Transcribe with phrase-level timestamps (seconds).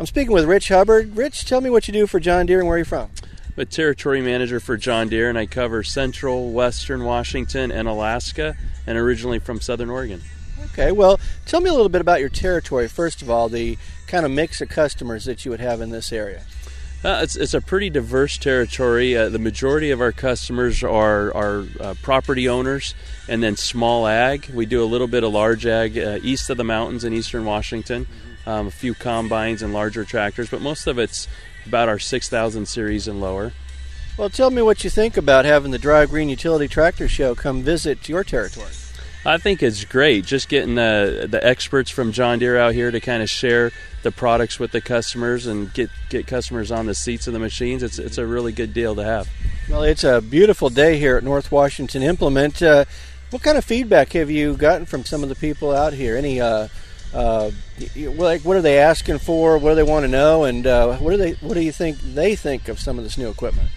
[0.00, 1.14] I'm speaking with Rich Hubbard.
[1.14, 3.10] Rich, tell me what you do for John Deere and where you're from.
[3.22, 8.56] I'm a territory manager for John Deere, and I cover central, western Washington, and Alaska,
[8.86, 10.22] and originally from southern Oregon.
[10.72, 12.88] Okay, well, tell me a little bit about your territory.
[12.88, 13.76] First of all, the
[14.06, 16.44] kind of mix of customers that you would have in this area.
[17.04, 19.14] Uh, it's, it's a pretty diverse territory.
[19.14, 22.94] Uh, the majority of our customers are, are uh, property owners
[23.28, 24.48] and then small ag.
[24.54, 27.44] We do a little bit of large ag uh, east of the mountains in eastern
[27.44, 28.06] Washington
[28.46, 31.28] um, a few combines and larger tractors, but most of it's
[31.66, 33.52] about our 6000 series and lower.
[34.16, 37.62] Well, tell me what you think about having the Drive Green Utility Tractor Show come
[37.62, 38.72] visit your territory.
[39.24, 43.00] I think it's great just getting the the experts from John Deere out here to
[43.00, 43.70] kind of share
[44.02, 47.82] the products with the customers and get get customers on the seats of the machines.
[47.82, 49.28] It's it's a really good deal to have.
[49.68, 52.62] Well, it's a beautiful day here at North Washington Implement.
[52.62, 52.86] Uh,
[53.30, 56.16] what kind of feedback have you gotten from some of the people out here?
[56.16, 56.68] Any uh,
[57.12, 57.50] uh,
[57.96, 59.58] like what are they asking for?
[59.58, 60.44] What do they want to know?
[60.44, 63.18] And uh, what do they what do you think they think of some of this
[63.18, 63.68] new equipment?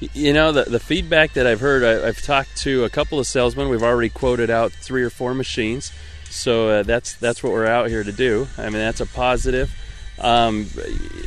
[0.00, 1.82] You know the the feedback that I've heard.
[1.82, 3.68] I, have talked to a couple of salesmen.
[3.68, 5.92] We've already quoted out three or four machines,
[6.30, 8.48] so uh, that's that's what we're out here to do.
[8.56, 9.74] I mean that's a positive.
[10.20, 10.66] Um,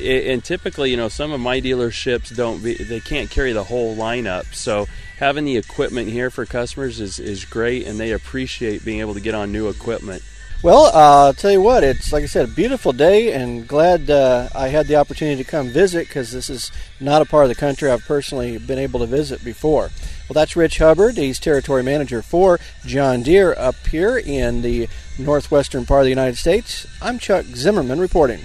[0.01, 3.95] and typically, you know, some of my dealerships don't be, they can't carry the whole
[3.95, 4.53] lineup.
[4.53, 4.87] So
[5.17, 9.21] having the equipment here for customers is, is great, and they appreciate being able to
[9.21, 10.23] get on new equipment.
[10.63, 14.11] Well, uh, I'll tell you what, it's like I said, a beautiful day, and glad
[14.11, 17.49] uh, I had the opportunity to come visit because this is not a part of
[17.49, 19.89] the country I've personally been able to visit before.
[20.29, 21.17] Well, that's Rich Hubbard.
[21.17, 24.87] He's territory manager for John Deere up here in the
[25.17, 26.85] northwestern part of the United States.
[27.01, 28.39] I'm Chuck Zimmerman reporting.